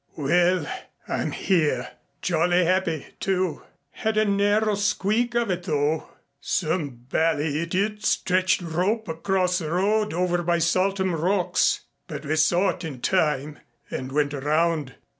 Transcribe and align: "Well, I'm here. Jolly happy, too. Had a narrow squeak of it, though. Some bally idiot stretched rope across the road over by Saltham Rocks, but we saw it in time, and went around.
"Well, 0.15 0.65
I'm 1.07 1.29
here. 1.31 1.91
Jolly 2.23 2.65
happy, 2.65 3.05
too. 3.19 3.61
Had 3.91 4.17
a 4.17 4.25
narrow 4.25 4.73
squeak 4.73 5.35
of 5.35 5.51
it, 5.51 5.61
though. 5.65 6.09
Some 6.39 7.05
bally 7.11 7.59
idiot 7.61 8.03
stretched 8.03 8.61
rope 8.63 9.07
across 9.07 9.59
the 9.59 9.69
road 9.69 10.11
over 10.11 10.41
by 10.41 10.57
Saltham 10.57 11.13
Rocks, 11.13 11.81
but 12.07 12.25
we 12.25 12.35
saw 12.35 12.69
it 12.69 12.83
in 12.83 12.99
time, 13.01 13.59
and 13.91 14.11
went 14.11 14.33
around. 14.33 14.95